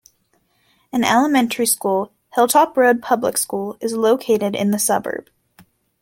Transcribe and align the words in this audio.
An 0.91 1.03
elementary 1.03 1.67
school, 1.67 2.11
Hilltop 2.33 2.75
Road 2.75 3.03
Public 3.03 3.37
School, 3.37 3.77
is 3.81 3.93
located 3.93 4.55
in 4.55 4.71
the 4.71 4.79
suburb. 4.79 5.29